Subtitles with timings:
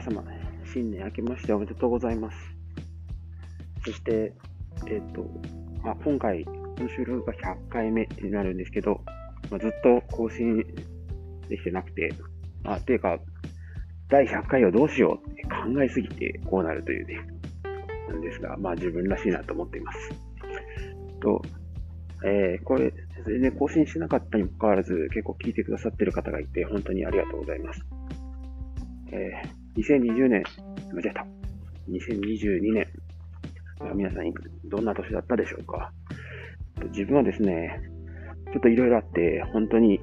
[0.00, 0.24] 皆様、
[0.64, 2.36] 新年明けましておめでとうございます。
[3.84, 4.32] そして、
[4.86, 5.26] えっ、ー、と、
[5.84, 9.02] まあ、今回、この収録が100回目になるんですけど、
[9.50, 10.64] まあ、ずっと更新
[11.50, 12.14] できてなくて、
[12.62, 13.18] まあ、ていうか、
[14.08, 17.18] 第100回をどうしようって考えすぎてこうなるというね、
[18.08, 19.98] なんですが、まあ自分らしいなと思っています。
[21.20, 21.42] と、
[22.24, 22.90] えー、これ、
[23.26, 27.84] 全然更新しなかったにもかかわらず、結構聞いてくださってる方がいて、本当にありがとうございます。
[29.12, 30.42] えー、2020年、
[30.92, 31.26] 間違えた。
[31.88, 32.86] 2022年、
[33.94, 34.32] 皆さん、
[34.64, 35.92] どんな年だったでしょうか？
[36.92, 37.80] 自分はですね、
[38.52, 40.00] ちょっといろいろあって、本当に、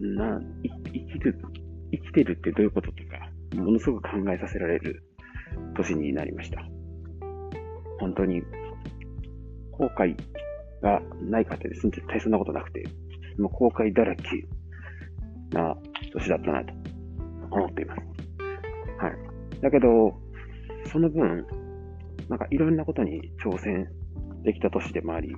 [0.00, 0.40] な、
[0.92, 1.38] 生きる、
[1.92, 3.30] 生きてるってどういうこととか、
[3.62, 5.02] ものすごく考えさせられる
[5.76, 6.62] 年になりました。
[8.00, 8.42] 本当に、
[9.72, 10.16] 後悔
[10.82, 12.82] がないかってですね、絶対そんなことなくて、
[13.38, 14.22] もう後悔だらけ
[15.52, 15.76] な
[16.12, 16.74] 年だったなと
[17.50, 18.00] 思っています。
[18.98, 19.60] はい。
[19.60, 20.14] だけど、
[20.90, 21.46] その分、
[22.28, 23.88] なんかいろんなことに挑戦
[24.42, 25.34] できた年でもあり、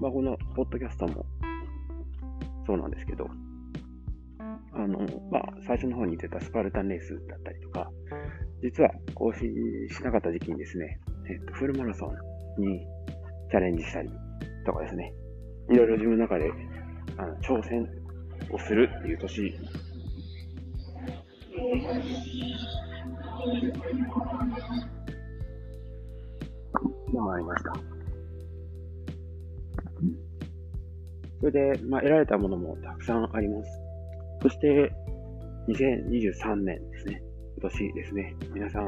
[0.00, 1.24] まあ、このポッドキャストも
[2.66, 3.28] そうなんですけど、
[4.72, 4.98] あの、
[5.30, 7.90] まあ、最初の方に言ってたスパルタンレースだったりとか、
[8.62, 9.50] 実は更新
[9.90, 12.80] しなかった時期にですね、えっと、フルマラソンに
[13.50, 14.10] チャレンジしたり
[14.66, 15.12] とかですね、
[15.70, 16.50] いろいろ自分の中で
[17.16, 17.88] あの挑戦
[18.50, 19.54] をするっていう年
[27.12, 27.72] でもありました。
[31.40, 33.70] それで、まあ、得られたものもたくさんあります。
[34.42, 34.92] そして、
[35.68, 37.22] 2023年ですね。
[37.58, 38.36] 今年ですね。
[38.52, 38.84] 皆さん、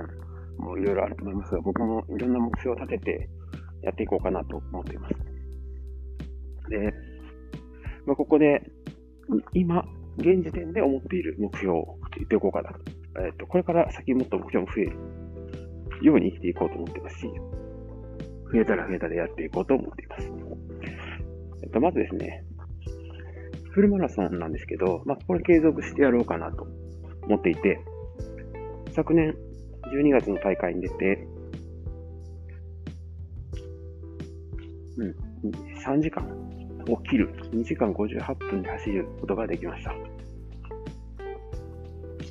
[0.58, 3.28] もういろいろあると思いますが、僕もいろんな目標を立てて
[3.82, 5.14] やっていこうかなと思っています。
[6.68, 6.92] で、
[8.06, 8.62] まあ、ここで、
[9.54, 9.84] 今、
[10.18, 11.78] 現時点で思っている目標
[12.16, 12.70] 言っておこうかな。
[13.24, 14.92] えっ、ー、と、これから先もっと目標も増える
[16.02, 17.30] ように生きていこうと思ってますし、
[18.52, 20.30] 増えたら増えたでやっていこうと思っています。
[21.62, 22.44] えっ、ー、と、まずですね、
[23.70, 26.66] フルマラソンなんですけど、まあ、これ継続してやろうかなと
[27.24, 27.78] 思っていて、
[28.94, 29.34] 昨年
[29.92, 31.28] 12月の大会に出て、
[34.96, 35.14] うん、
[35.84, 36.24] 3時間
[36.88, 39.92] を切る、2時間58分で走ることができました。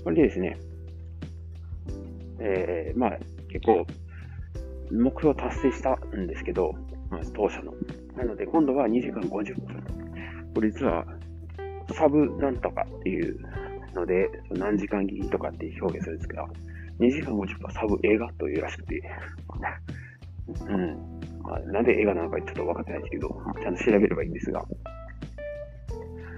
[0.05, 0.55] これでですね、
[2.39, 3.17] えー、まあ、
[3.49, 3.87] 結構、
[4.91, 6.73] 目標達成したんですけど、
[7.09, 7.73] まあ、当初の。
[8.15, 9.83] なので、今度は2時間50分。
[10.53, 11.03] これ実は、
[11.95, 13.39] サブなんとかっていう
[13.95, 16.43] ので、何時間切りとかって表現するんですけど、
[16.99, 19.01] 2時間50分サブ映画というらしくて、
[20.69, 21.19] うん。
[21.41, 24.63] まあ、なんで映画なのかちょっと分かってないんですけど、ちゃんと調べればいいんですが、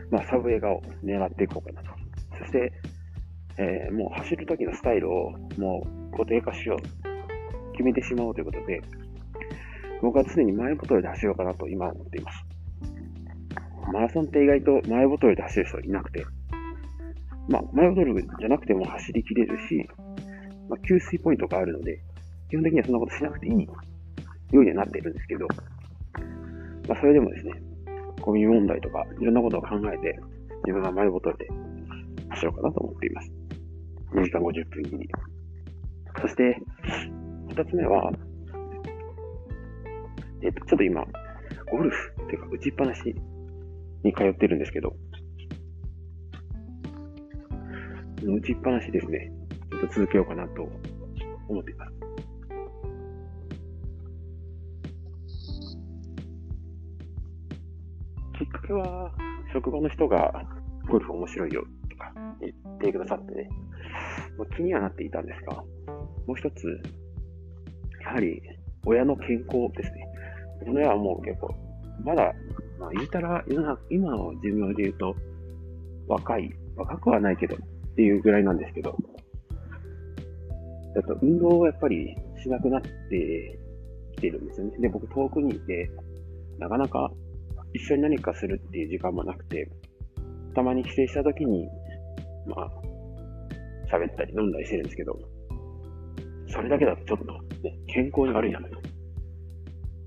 [0.10, 1.98] まあ、サブ映画を狙っていこうかなと。
[2.40, 2.72] そして、
[3.58, 7.18] えー、もう走る時のスタイルをもう固定化しよう。
[7.78, 8.82] 決めてしまおうということで、
[10.02, 12.44] 僕は常にマイボトルで走ろうかなと今思っています。
[13.94, 16.26] マラソンって意外とマイボトルで走る人いなくて、
[17.48, 19.88] まあ、マイボトルじゃなくても走りきれるし、
[20.68, 22.00] まあ、給水ポイントがあるので、
[22.50, 23.70] 基本的にはそんなことしなくていいよ
[24.52, 25.48] うにはなっているんですけど、
[26.90, 27.54] まあ、それでもですね、
[28.22, 30.20] ゴミ問題とかいろんなことを考えて、
[30.66, 31.48] 自分がマイボトルで
[32.30, 33.37] 走ろうかなと思っています。
[34.14, 35.10] 2時間50分切り。
[36.22, 36.60] そして、
[37.50, 38.12] 二つ目は、
[40.42, 41.06] えっと、ちょっと今、
[41.72, 43.16] ゴルフっていうか打ちっぱなし
[44.04, 44.96] に通ってるんですけど、
[48.24, 49.32] 打ちっぱなしですね。
[49.72, 50.64] ちょっと続けようかなと
[51.50, 51.94] 思っています。
[58.40, 59.12] きっかけは、
[59.54, 60.46] 職場の人が
[60.90, 61.66] ゴルフ面白いよ
[61.98, 63.50] か言ってくださってね、
[64.38, 66.68] もう気にはなっていたんですが、もう一つ、
[68.02, 68.42] やはり
[68.86, 70.08] 親の健康ですね。
[70.60, 71.54] この親はもう結構、
[72.04, 72.34] まだ、
[72.80, 73.44] まあ言うたら、
[73.90, 75.16] 今の寿命で言うと、
[76.08, 77.60] 若い、若くはないけどっ
[77.96, 78.96] ていうぐらいなんですけど、
[80.96, 83.60] だと運動をやっぱりしなくなって
[84.16, 84.78] きてるんですよね。
[84.80, 85.92] で、僕遠くにいて、
[86.60, 87.12] なかなか
[87.74, 89.70] 一緒に何かするっていう時間もなくて、
[90.56, 91.68] たまに帰省した時に、
[92.48, 92.72] まあ、
[93.92, 95.20] 喋ったり飲んだりしてるんですけど、
[96.50, 97.26] それだけだとちょっと、
[97.64, 98.66] ね、健康に悪いなと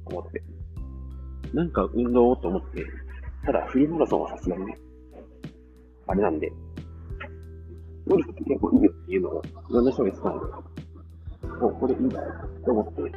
[0.06, 0.42] 思って。
[1.52, 2.86] なんか運動をと思って、
[3.44, 4.78] ただフリーマラソンはさすがにね、
[6.06, 6.50] あれなんで、
[8.06, 10.46] ゴルフって結構いいよっていうのをいろんな人が言ってたんで、
[11.60, 12.32] もうこれいいんだよ
[12.64, 13.10] と思って、ね。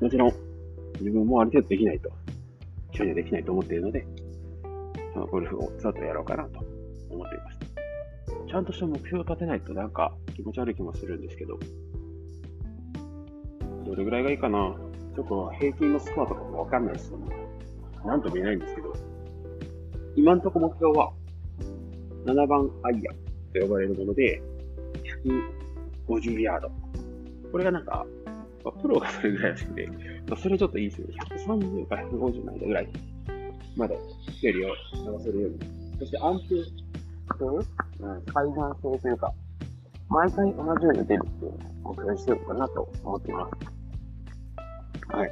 [0.00, 0.32] もちろん、
[1.00, 2.10] 自分もある程度できないと、
[2.94, 4.06] 一緒にはできないと思っているので、
[5.30, 6.60] ゴルフをざっとやろうかなと
[7.10, 7.58] 思っています。
[8.48, 11.58] ちゃんとした目標を立てないとなんか気持ち悪い気もするんですけど、
[13.84, 14.76] どれぐらいがいいかな
[15.16, 17.36] ちょっと平均のスコアとかもわかんないですよね。
[18.04, 18.92] なんとも言えないんですけど、
[20.14, 21.12] 今んとこ目標は、
[22.26, 23.02] 7番アイアン
[23.52, 24.40] と呼ばれるもので、
[26.08, 26.70] 150ヤード。
[27.50, 28.06] これがなんか、
[28.80, 29.88] プロがそれぐらいらしくて、
[30.28, 31.14] まあ、それちょっといいですよね。
[31.46, 32.88] 130から150の間ぐらい
[33.76, 33.98] まで
[34.40, 35.58] 距離を伸ばせるように。
[35.98, 37.46] そして安定性、
[38.00, 39.32] うん、海岸性というか、
[40.08, 45.16] 毎回同じように出るっていうのを目標にしてるかなと思っています。
[45.16, 45.30] はい。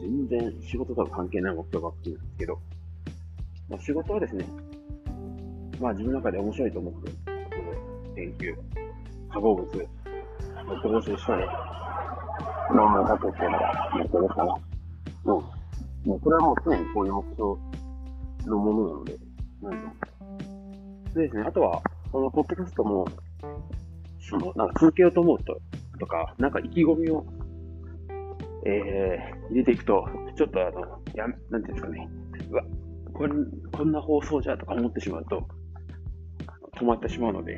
[0.00, 2.58] 全然仕事とは関係ない目標ばっかりなんですけど、
[3.68, 4.44] まあ、仕事はですね、
[5.80, 7.16] まあ自分の中で面白いと思ってる
[8.14, 8.54] 研究、
[9.32, 9.66] 化合物、
[10.82, 11.85] 動詞書で論
[12.74, 14.46] 文を書くっていうのが目標ですから、
[15.24, 15.44] も
[16.04, 17.60] う、もうこれはもう常にこういう目標
[18.46, 19.18] のものなので、
[19.62, 21.14] なん。
[21.14, 21.82] でですね、あとは、
[22.12, 23.06] このポッドキャストも、
[24.18, 25.58] その、なんか続けようと思うと、
[25.98, 27.24] とか、なんか意気込みを、
[28.64, 32.08] えー、入れていくと、ちょっとあの、や、なんていうんですかね、
[32.50, 32.62] うわ、
[33.12, 35.46] こんこんな放送じゃとか思ってしまうと、
[36.76, 37.56] 止まってしまうので、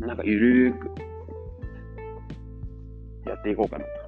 [0.00, 0.90] なんかゆるーく
[3.28, 4.05] やっていこうかなと。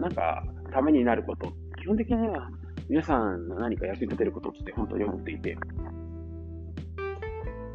[0.00, 0.42] なんか、
[0.72, 1.52] ためになること。
[1.78, 2.50] 基本的には
[2.88, 5.56] 皆さんの何か役に立てることって本当に思っていて、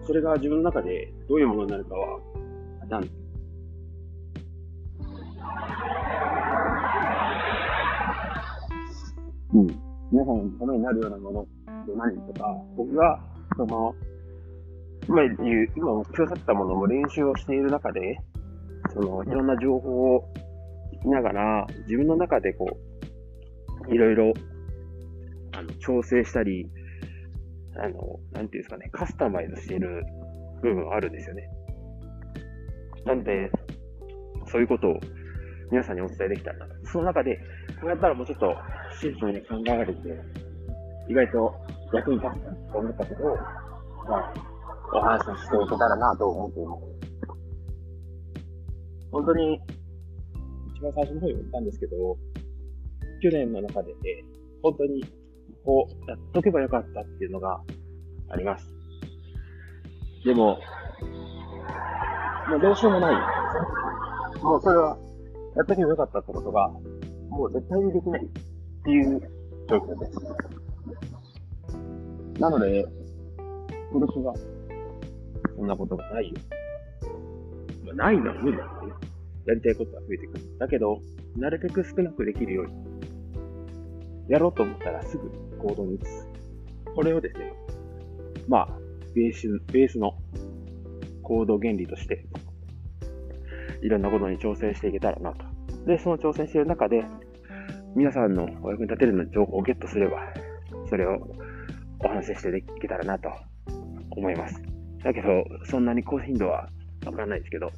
[0.05, 2.19] それが自分の中でどういうものになるかは、
[2.89, 3.03] なん
[9.53, 9.67] うん。
[10.11, 11.45] 皆さんのためになるようなものっ
[11.85, 13.19] て何とか、僕が、
[13.55, 13.95] その、
[15.07, 18.17] 今言う、今目標立ったものも練習をしている中で、
[18.93, 20.33] その、いろんな情報を
[21.09, 22.77] ながら、自分の中でこ
[23.89, 24.33] う、いろいろ、
[25.53, 26.69] あの、調整したり、
[27.77, 30.03] あの、なんていうんですかね、カスタマイズしている
[30.61, 31.49] 部分あるんですよね。
[33.05, 33.51] なんで、
[34.47, 34.99] そういうことを
[35.71, 36.75] 皆さんにお伝えできたらな。
[36.83, 37.37] その中で、
[37.81, 38.55] こうやったらもうちょっと
[38.99, 39.99] シンプルに考えられて、
[41.07, 41.53] 意外と
[41.93, 43.35] 役に立つと思ったことを、
[44.09, 44.33] まあ、
[44.93, 46.81] お話ししていけたらなと思っています。
[49.11, 49.59] 本当に、
[50.75, 52.17] 一番最初の方にも言ったんですけど、
[53.21, 53.97] 去年の中で、ね
[54.61, 55.05] 本当に、
[55.63, 57.61] こう、やっとけばよかったっていうのが
[58.29, 58.69] あります。
[60.25, 60.59] でも、
[62.49, 64.43] もうどうしようもない。
[64.43, 64.97] もうそれは、
[65.55, 66.69] やっとけばよかったってことが、
[67.29, 68.27] もう絶対にできないっ
[68.83, 69.21] ていう
[69.69, 70.11] 状況です。
[72.39, 72.85] なので、
[73.91, 74.35] 今年は
[75.55, 76.33] そんなことがないよ。
[77.85, 79.04] まあ、ないのは無理だって。
[79.45, 80.57] やりたいことは増えてくる。
[80.59, 80.99] だけど、
[81.37, 82.73] なるべく少なくできるように、
[84.27, 86.27] やろうと思ったらすぐ行動に移す。
[86.95, 87.53] これをですね、
[88.47, 88.67] まあ、
[89.13, 90.13] ベース、ベースの
[91.21, 92.25] 行動原理として、
[93.81, 95.45] いろんなことに挑戦していけたらなと。
[95.85, 97.03] で、その挑戦している中で、
[97.95, 100.33] 皆さんのお役に立てるの情報をゲットすれば、
[100.89, 101.17] それを
[101.99, 103.29] お話ししていけたらなと
[104.11, 104.61] 思います。
[105.03, 105.27] だけど、
[105.65, 106.67] そんなに高頻度は
[107.05, 107.71] わからないですけど、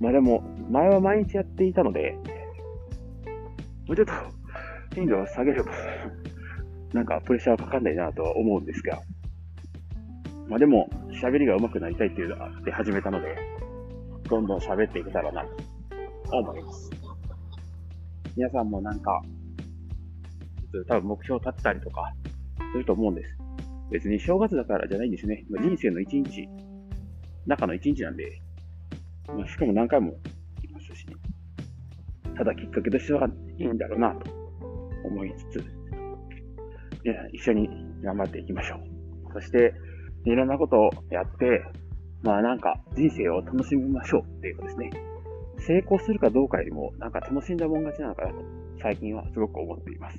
[0.00, 2.16] まあでも、前は毎日やっていたので、
[3.86, 4.12] もうちょっと
[4.94, 5.72] 頻度を下げれば
[6.92, 9.00] なんかプレッシャーはかかんないなとは思うんですが、
[10.48, 10.88] まあでも、
[11.22, 13.36] 喋りが上手くなりたいっていうのがあって始めたので、
[14.28, 16.90] どんどん喋っていけたらなと思います。
[18.36, 19.20] 皆さんもなんか、
[20.86, 22.12] 多分目標を立てたりとか、
[22.72, 23.36] すると思うんです。
[23.90, 25.44] 別に正月だからじゃないんですね。
[25.50, 26.48] まあ、人生の一日、
[27.46, 28.40] 中の一日なんで、
[29.36, 30.12] まあ、しかも何回も
[30.62, 31.14] 行きますしね。
[32.36, 34.30] ただきっかけとしてはいいんだろうなと
[35.04, 35.64] 思いつつ、
[37.04, 37.68] 皆さん一緒に
[38.02, 39.32] 頑張っていきましょう。
[39.32, 39.74] そして、
[40.24, 41.62] いろんなことをやって、
[42.22, 44.90] まあなんか人生を楽しみましょうっていうかですね。
[45.58, 48.38] 成功するかどうかよりも、なんか楽しんだもん勝ちなのかなと、
[48.80, 50.18] 最近はすごく思っています。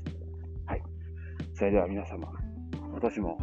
[0.65, 0.83] はい。
[1.53, 2.31] それでは皆様、
[2.73, 3.37] 今年も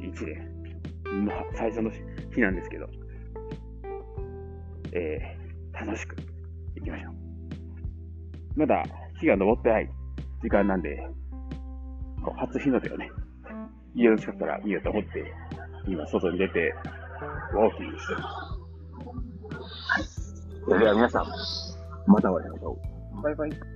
[0.00, 1.90] 1年、まあ、最初の
[2.34, 2.86] 日なんですけど、
[4.94, 6.16] えー、楽しく
[6.76, 7.14] いきましょう。
[8.56, 8.82] まだ
[9.20, 9.90] 日が昇ってない
[10.42, 10.96] 時間なんで、
[12.24, 13.10] こう初日の出をね、
[13.94, 15.32] 家の近くから見ようと思って、
[15.88, 16.74] 今外に出て、
[17.52, 18.24] ウォーキングしてます。
[19.88, 20.04] はい。
[20.64, 21.26] それでは皆さん、
[22.06, 22.78] またお会いしましょ
[23.18, 23.22] う。
[23.22, 23.73] バイバイ。